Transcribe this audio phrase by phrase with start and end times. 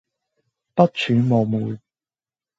[0.73, 1.79] 不揣冒昧